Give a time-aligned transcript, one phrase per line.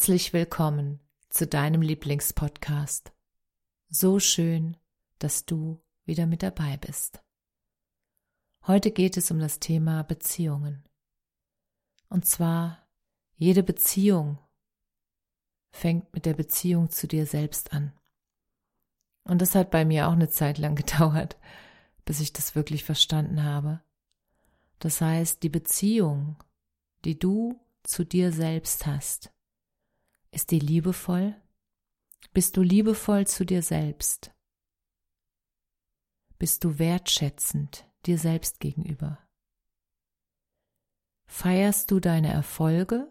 [0.00, 3.12] Herzlich willkommen zu deinem Lieblingspodcast.
[3.90, 4.78] So schön,
[5.18, 7.22] dass du wieder mit dabei bist.
[8.66, 10.88] Heute geht es um das Thema Beziehungen.
[12.08, 12.88] Und zwar,
[13.36, 14.38] jede Beziehung
[15.70, 17.92] fängt mit der Beziehung zu dir selbst an.
[19.24, 21.36] Und das hat bei mir auch eine Zeit lang gedauert,
[22.06, 23.82] bis ich das wirklich verstanden habe.
[24.78, 26.36] Das heißt, die Beziehung,
[27.04, 29.30] die du zu dir selbst hast,
[30.30, 31.34] ist die liebevoll?
[32.32, 34.32] Bist du liebevoll zu dir selbst?
[36.38, 39.18] Bist du wertschätzend dir selbst gegenüber?
[41.26, 43.10] Feierst du deine Erfolge?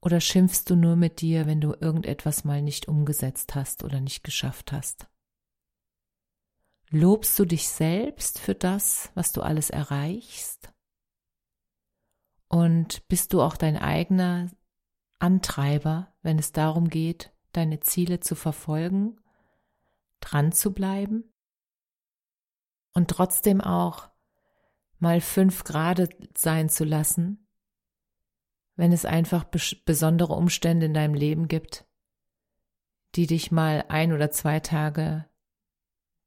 [0.00, 4.24] Oder schimpfst du nur mit dir, wenn du irgendetwas mal nicht umgesetzt hast oder nicht
[4.24, 5.08] geschafft hast?
[6.88, 10.72] Lobst du dich selbst für das, was du alles erreichst?
[12.48, 14.50] Und bist du auch dein eigener
[15.20, 19.20] Antreiber, wenn es darum geht, deine Ziele zu verfolgen,
[20.20, 21.32] dran zu bleiben
[22.92, 24.10] und trotzdem auch
[24.98, 27.46] mal fünf Grade sein zu lassen,
[28.76, 31.86] wenn es einfach besondere Umstände in deinem Leben gibt,
[33.14, 35.28] die dich mal ein oder zwei Tage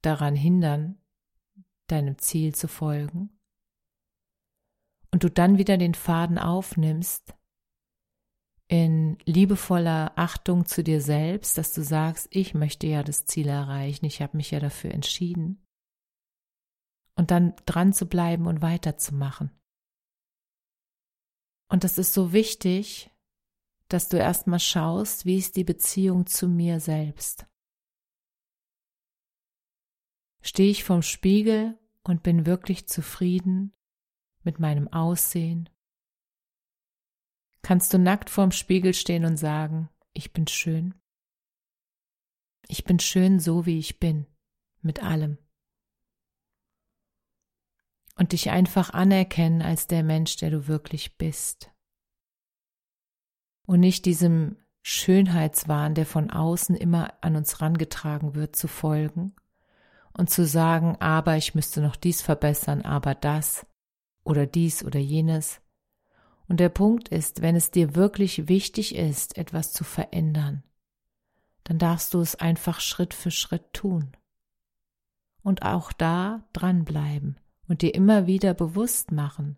[0.02, 1.02] daran hindern,
[1.88, 3.30] deinem Ziel zu folgen,
[5.12, 7.36] und du dann wieder den Faden aufnimmst
[8.74, 14.04] in liebevoller Achtung zu dir selbst, dass du sagst, ich möchte ja das Ziel erreichen,
[14.06, 15.64] ich habe mich ja dafür entschieden.
[17.16, 19.52] Und dann dran zu bleiben und weiterzumachen.
[21.70, 23.12] Und das ist so wichtig,
[23.90, 27.46] dass du erstmal schaust, wie ist die Beziehung zu mir selbst.
[30.42, 33.72] Stehe ich vorm Spiegel und bin wirklich zufrieden
[34.42, 35.70] mit meinem Aussehen,
[37.64, 40.94] Kannst du nackt vorm Spiegel stehen und sagen, ich bin schön?
[42.68, 44.28] Ich bin schön so, wie ich bin,
[44.82, 45.38] mit allem.
[48.16, 51.72] Und dich einfach anerkennen als der Mensch, der du wirklich bist.
[53.66, 59.34] Und nicht diesem Schönheitswahn, der von außen immer an uns rangetragen wird, zu folgen
[60.12, 63.66] und zu sagen, aber ich müsste noch dies verbessern, aber das
[64.26, 65.63] oder dies oder jenes,
[66.48, 70.64] und der Punkt ist, wenn es dir wirklich wichtig ist, etwas zu verändern,
[71.64, 74.12] dann darfst du es einfach Schritt für Schritt tun.
[75.42, 77.38] Und auch da dranbleiben
[77.68, 79.58] und dir immer wieder bewusst machen,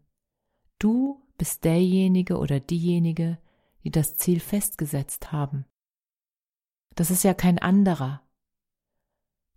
[0.80, 3.38] du bist derjenige oder diejenige,
[3.84, 5.66] die das Ziel festgesetzt haben.
[6.96, 8.22] Das ist ja kein anderer.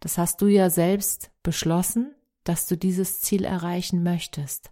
[0.00, 4.70] Das hast du ja selbst beschlossen, dass du dieses Ziel erreichen möchtest.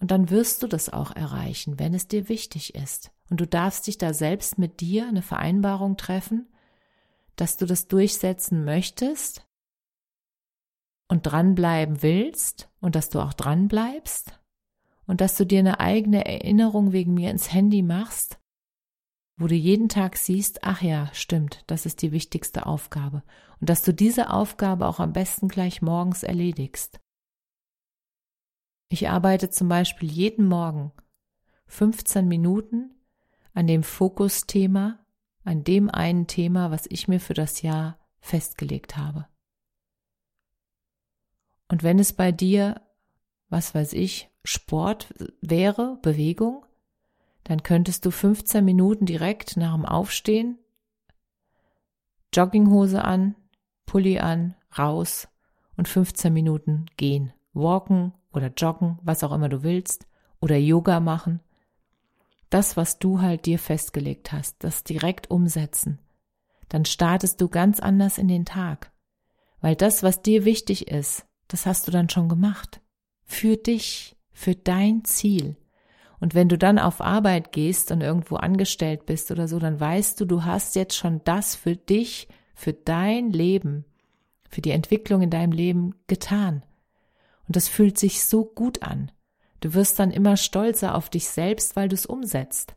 [0.00, 3.12] Und dann wirst du das auch erreichen, wenn es dir wichtig ist.
[3.30, 6.48] Und du darfst dich da selbst mit dir eine Vereinbarung treffen,
[7.36, 9.46] dass du das durchsetzen möchtest
[11.08, 14.40] und dranbleiben willst und dass du auch dranbleibst
[15.06, 18.38] und dass du dir eine eigene Erinnerung wegen mir ins Handy machst,
[19.36, 23.22] wo du jeden Tag siehst, ach ja, stimmt, das ist die wichtigste Aufgabe
[23.60, 27.00] und dass du diese Aufgabe auch am besten gleich morgens erledigst.
[28.94, 30.92] Ich arbeite zum Beispiel jeden Morgen
[31.66, 32.94] 15 Minuten
[33.52, 35.04] an dem Fokusthema,
[35.42, 39.26] an dem einen Thema, was ich mir für das Jahr festgelegt habe.
[41.66, 42.82] Und wenn es bei dir,
[43.48, 46.64] was weiß ich, Sport wäre, Bewegung,
[47.42, 50.56] dann könntest du 15 Minuten direkt nach dem Aufstehen,
[52.32, 53.34] Jogginghose an,
[53.86, 55.26] Pulli an, raus
[55.76, 60.06] und 15 Minuten gehen, walken oder joggen, was auch immer du willst,
[60.40, 61.40] oder Yoga machen.
[62.50, 65.98] Das, was du halt dir festgelegt hast, das direkt umsetzen.
[66.68, 68.92] Dann startest du ganz anders in den Tag.
[69.60, 72.80] Weil das, was dir wichtig ist, das hast du dann schon gemacht.
[73.24, 75.56] Für dich, für dein Ziel.
[76.20, 80.20] Und wenn du dann auf Arbeit gehst und irgendwo angestellt bist oder so, dann weißt
[80.20, 83.84] du, du hast jetzt schon das für dich, für dein Leben,
[84.48, 86.62] für die Entwicklung in deinem Leben getan.
[87.46, 89.12] Und das fühlt sich so gut an.
[89.60, 92.76] Du wirst dann immer stolzer auf dich selbst, weil du es umsetzt.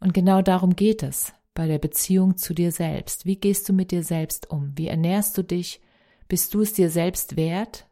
[0.00, 3.26] Und genau darum geht es bei der Beziehung zu dir selbst.
[3.26, 4.72] Wie gehst du mit dir selbst um?
[4.76, 5.80] Wie ernährst du dich?
[6.28, 7.88] Bist du es dir selbst wert,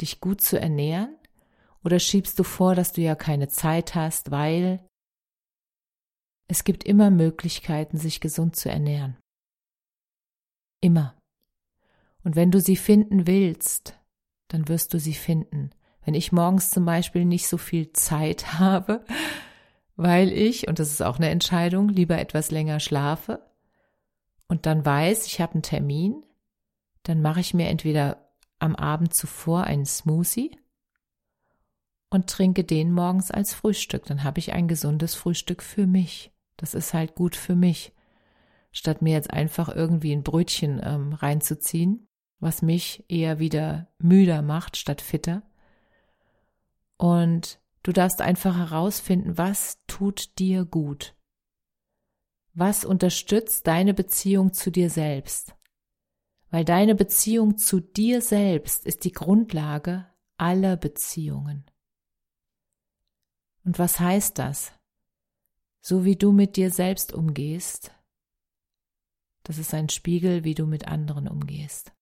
[0.00, 1.16] dich gut zu ernähren?
[1.82, 4.86] Oder schiebst du vor, dass du ja keine Zeit hast, weil
[6.46, 9.16] es gibt immer Möglichkeiten, sich gesund zu ernähren.
[10.80, 11.16] Immer.
[12.22, 13.99] Und wenn du sie finden willst,
[14.50, 15.70] dann wirst du sie finden.
[16.04, 19.04] Wenn ich morgens zum Beispiel nicht so viel Zeit habe,
[19.96, 23.42] weil ich, und das ist auch eine Entscheidung, lieber etwas länger schlafe
[24.48, 26.24] und dann weiß, ich habe einen Termin,
[27.02, 30.58] dann mache ich mir entweder am Abend zuvor einen Smoothie
[32.10, 34.04] und trinke den morgens als Frühstück.
[34.04, 36.32] Dann habe ich ein gesundes Frühstück für mich.
[36.56, 37.92] Das ist halt gut für mich.
[38.72, 42.08] Statt mir jetzt einfach irgendwie ein Brötchen ähm, reinzuziehen,
[42.40, 45.42] was mich eher wieder müder macht statt fitter.
[46.96, 51.14] Und du darfst einfach herausfinden, was tut dir gut.
[52.52, 55.54] Was unterstützt deine Beziehung zu dir selbst?
[56.50, 60.06] Weil deine Beziehung zu dir selbst ist die Grundlage
[60.36, 61.64] aller Beziehungen.
[63.64, 64.72] Und was heißt das?
[65.80, 67.92] So wie du mit dir selbst umgehst,
[69.44, 71.92] das ist ein Spiegel, wie du mit anderen umgehst.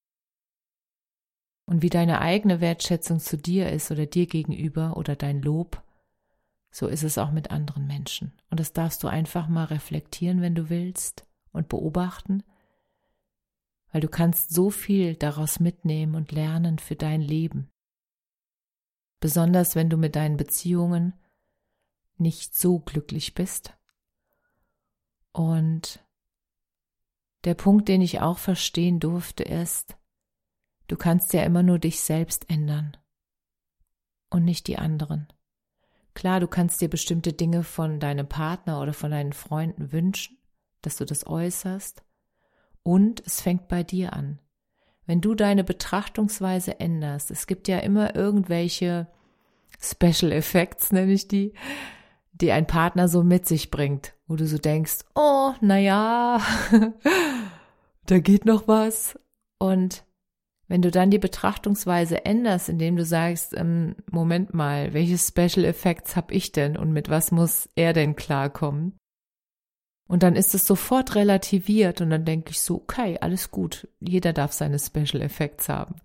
[1.69, 5.83] Und wie deine eigene Wertschätzung zu dir ist oder dir gegenüber oder dein Lob,
[6.71, 8.33] so ist es auch mit anderen Menschen.
[8.49, 12.43] Und das darfst du einfach mal reflektieren, wenn du willst und beobachten,
[13.93, 17.69] weil du kannst so viel daraus mitnehmen und lernen für dein Leben.
[19.21, 21.13] Besonders wenn du mit deinen Beziehungen
[22.17, 23.77] nicht so glücklich bist.
[25.33, 26.03] Und
[27.45, 29.98] der Punkt, den ich auch verstehen durfte, ist,
[30.89, 32.97] Du kannst ja immer nur dich selbst ändern
[34.31, 35.29] und nicht die anderen.
[36.15, 40.39] Klar, du kannst dir bestimmte Dinge von deinem Partner oder von deinen Freunden wünschen,
[40.83, 42.03] dass du das äußerst.
[42.83, 44.41] Und es fängt bei dir an.
[45.07, 49.07] Wenn du deine Betrachtungsweise änderst, es gibt ja immer irgendwelche
[49.81, 51.53] Special Effects, nenne ich die,
[52.33, 56.41] die ein Partner so mit sich bringt, wo du so denkst, oh, na ja,
[58.07, 59.19] da geht noch was.
[59.59, 60.05] Und
[60.69, 66.15] wenn du dann die Betrachtungsweise änderst, indem du sagst, ähm, Moment mal, welche Special Effects
[66.15, 68.99] habe ich denn und mit was muss er denn klarkommen?
[70.09, 74.33] Und dann ist es sofort relativiert und dann denke ich so, okay, alles gut, jeder
[74.33, 75.97] darf seine Special Effects haben.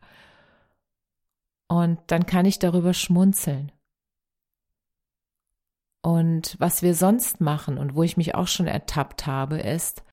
[1.69, 3.71] Und dann kann ich darüber schmunzeln.
[6.01, 10.04] Und was wir sonst machen und wo ich mich auch schon ertappt habe, ist,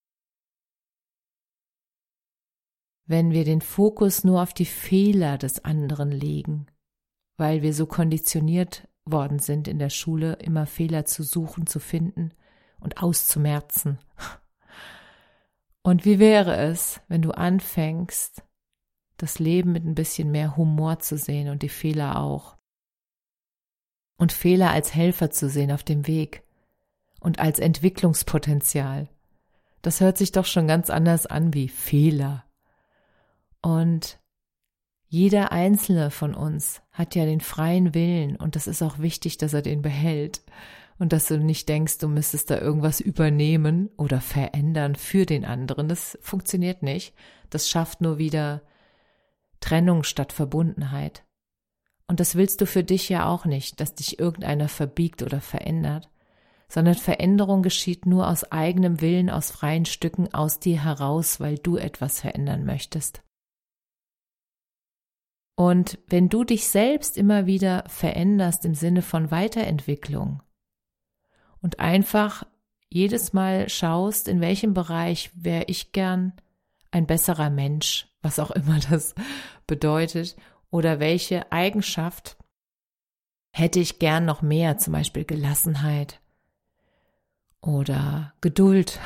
[3.10, 6.66] wenn wir den Fokus nur auf die Fehler des anderen legen,
[7.36, 12.32] weil wir so konditioniert worden sind in der Schule, immer Fehler zu suchen, zu finden
[12.78, 13.98] und auszumerzen.
[15.82, 18.44] Und wie wäre es, wenn du anfängst,
[19.16, 22.58] das Leben mit ein bisschen mehr Humor zu sehen und die Fehler auch?
[24.18, 26.44] Und Fehler als Helfer zu sehen auf dem Weg
[27.19, 29.08] und als Entwicklungspotenzial.
[29.82, 32.44] Das hört sich doch schon ganz anders an wie Fehler.
[33.62, 34.19] Und
[35.06, 39.55] jeder einzelne von uns hat ja den freien Willen und das ist auch wichtig, dass
[39.55, 40.43] er den behält
[41.00, 45.88] und dass du nicht denkst, du müsstest da irgendwas übernehmen oder verändern für den anderen.
[45.88, 47.14] Das funktioniert nicht.
[47.48, 48.62] Das schafft nur wieder
[49.60, 51.24] Trennung statt Verbundenheit.
[52.06, 56.10] Und das willst du für dich ja auch nicht, dass dich irgendeiner verbiegt oder verändert,
[56.69, 61.76] sondern Veränderung geschieht nur aus eigenem Willen, aus freien Stücken aus dir heraus, weil du
[61.79, 63.22] etwas verändern möchtest.
[65.60, 70.43] Und wenn du dich selbst immer wieder veränderst im Sinne von Weiterentwicklung
[71.60, 72.46] und einfach
[72.88, 76.32] jedes Mal schaust, in welchem Bereich wäre ich gern
[76.93, 79.14] ein besserer Mensch, was auch immer das
[79.67, 80.34] bedeutet,
[80.70, 82.38] oder welche Eigenschaft
[83.52, 86.22] hätte ich gern noch mehr, zum Beispiel Gelassenheit
[87.60, 88.98] oder Geduld.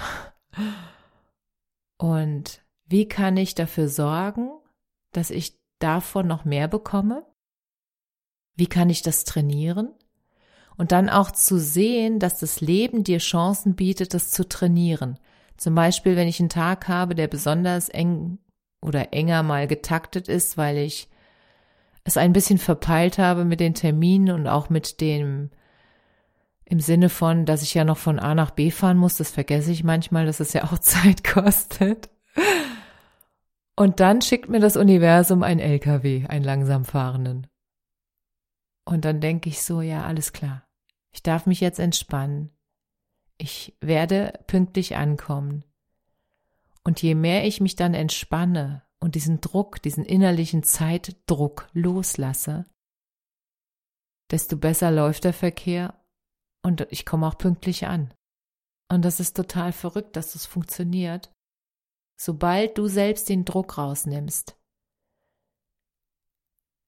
[1.99, 4.53] Und wie kann ich dafür sorgen,
[5.11, 7.25] dass ich davon noch mehr bekomme?
[8.57, 9.93] Wie kann ich das trainieren?
[10.77, 15.19] Und dann auch zu sehen, dass das Leben dir Chancen bietet, das zu trainieren.
[15.57, 18.39] Zum Beispiel, wenn ich einen Tag habe, der besonders eng
[18.81, 21.09] oder enger mal getaktet ist, weil ich
[22.05, 25.51] es ein bisschen verpeilt habe mit den Terminen und auch mit dem
[26.67, 29.71] Im Sinne von, dass ich ja noch von A nach B fahren muss, das vergesse
[29.71, 32.11] ich manchmal, dass es ja auch Zeit kostet.
[33.77, 37.49] Und dann schickt mir das Universum ein LKW, einen langsam fahrenden.
[38.85, 40.67] Und dann denke ich so, ja, alles klar.
[41.13, 42.51] Ich darf mich jetzt entspannen.
[43.37, 45.65] Ich werde pünktlich ankommen.
[46.85, 52.67] Und je mehr ich mich dann entspanne und diesen Druck, diesen innerlichen Zeitdruck loslasse,
[54.31, 55.95] desto besser läuft der Verkehr
[56.63, 58.13] und ich komme auch pünktlich an.
[58.89, 61.34] Und das ist total verrückt, dass das funktioniert.
[62.17, 64.57] Sobald du selbst den Druck rausnimmst,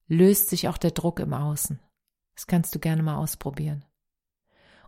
[0.07, 1.79] löst sich auch der Druck im Außen.
[2.35, 3.83] Das kannst du gerne mal ausprobieren.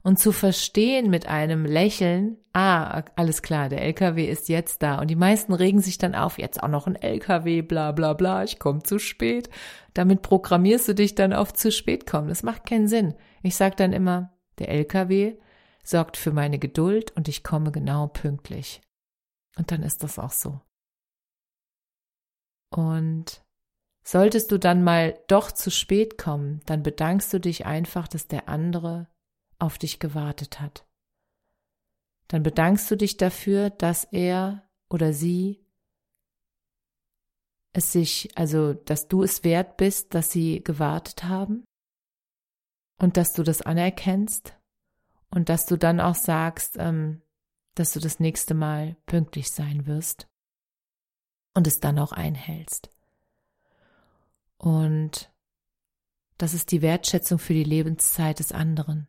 [0.01, 4.99] Und zu verstehen mit einem Lächeln, ah, alles klar, der LKW ist jetzt da.
[4.99, 8.43] Und die meisten regen sich dann auf, jetzt auch noch ein LKW, bla bla bla,
[8.45, 9.49] ich komme zu spät.
[9.93, 12.29] Damit programmierst du dich dann auf zu spät kommen.
[12.29, 13.15] Das macht keinen Sinn.
[13.43, 15.35] Ich sag dann immer, der LKW
[15.83, 18.81] sorgt für meine Geduld und ich komme genau pünktlich.
[19.57, 20.61] Und dann ist das auch so.
[22.69, 23.43] Und
[24.03, 28.47] solltest du dann mal doch zu spät kommen, dann bedankst du dich einfach, dass der
[28.47, 29.07] andere
[29.57, 30.85] auf dich gewartet hat.
[32.27, 35.65] Dann bedankst du dich dafür, dass er oder sie
[37.73, 41.63] es sich, also dass du es wert bist, dass sie gewartet haben
[42.99, 44.53] und dass du das anerkennst
[45.31, 47.21] und dass du dann auch sagst, ähm,
[47.79, 50.27] dass du das nächste Mal pünktlich sein wirst
[51.53, 52.91] und es dann auch einhältst.
[54.57, 55.31] Und
[56.37, 59.07] das ist die Wertschätzung für die Lebenszeit des anderen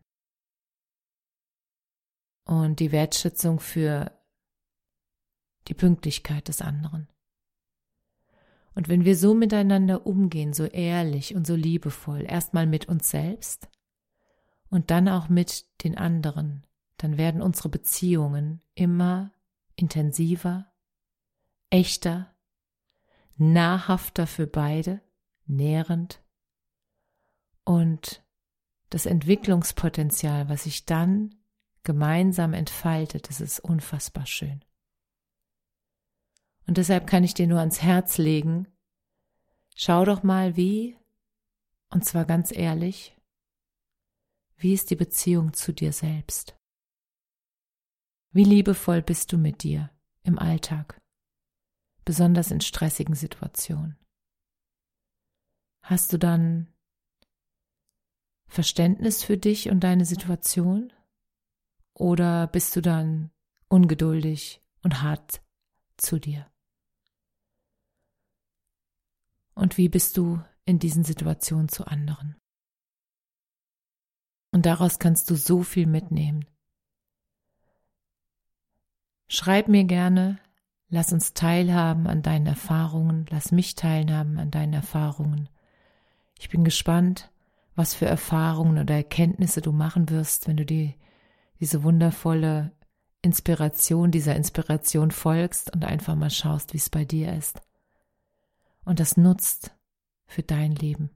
[2.44, 4.12] und die Wertschätzung für
[5.66, 7.08] die Pünktlichkeit des anderen.
[8.76, 13.68] Und wenn wir so miteinander umgehen, so ehrlich und so liebevoll, erstmal mit uns selbst
[14.68, 16.64] und dann auch mit den anderen,
[17.02, 19.32] dann werden unsere Beziehungen immer
[19.74, 20.70] intensiver,
[21.70, 22.36] echter,
[23.36, 25.00] nahrhafter für beide,
[25.46, 26.22] nährend
[27.64, 28.22] und
[28.90, 31.36] das Entwicklungspotenzial, was sich dann
[31.84, 34.62] gemeinsam entfaltet, das ist unfassbar schön.
[36.66, 38.68] Und deshalb kann ich dir nur ans Herz legen,
[39.74, 40.98] schau doch mal, wie,
[41.88, 43.16] und zwar ganz ehrlich,
[44.58, 46.59] wie ist die Beziehung zu dir selbst?
[48.32, 49.90] Wie liebevoll bist du mit dir
[50.22, 51.00] im Alltag,
[52.04, 53.98] besonders in stressigen Situationen?
[55.82, 56.72] Hast du dann
[58.46, 60.92] Verständnis für dich und deine Situation?
[61.94, 63.32] Oder bist du dann
[63.68, 65.42] ungeduldig und hart
[65.96, 66.48] zu dir?
[69.54, 72.36] Und wie bist du in diesen Situationen zu anderen?
[74.52, 76.46] Und daraus kannst du so viel mitnehmen.
[79.32, 80.40] Schreib mir gerne,
[80.88, 85.48] lass uns teilhaben an deinen Erfahrungen, lass mich teilhaben an deinen Erfahrungen.
[86.40, 87.30] Ich bin gespannt,
[87.76, 90.96] was für Erfahrungen oder Erkenntnisse du machen wirst, wenn du die,
[91.60, 92.72] diese wundervolle
[93.22, 97.62] Inspiration, dieser Inspiration folgst und einfach mal schaust, wie es bei dir ist.
[98.84, 99.76] Und das nutzt
[100.26, 101.08] für dein Leben,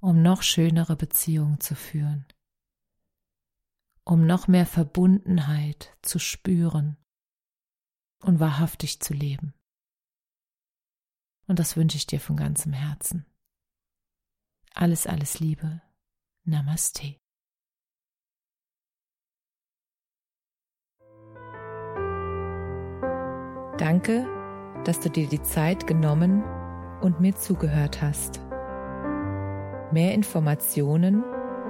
[0.00, 2.26] um noch schönere Beziehungen zu führen
[4.10, 6.96] um noch mehr Verbundenheit zu spüren
[8.22, 9.54] und wahrhaftig zu leben.
[11.46, 13.24] Und das wünsche ich dir von ganzem Herzen.
[14.74, 15.80] Alles, alles Liebe.
[16.44, 17.20] Namaste.
[23.78, 24.26] Danke,
[24.84, 26.42] dass du dir die Zeit genommen
[27.00, 28.40] und mir zugehört hast.
[29.92, 31.22] Mehr Informationen